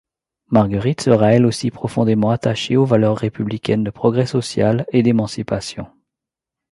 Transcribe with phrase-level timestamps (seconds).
[0.49, 5.85] Marguerite sera elle aussi profondément attachée aux valeurs républicaines de progrès social et d'émancipation.